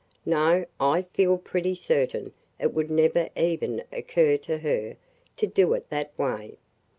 [0.25, 4.97] No, I feel pretty certain it would never even occur to her
[5.37, 6.57] to do it that way.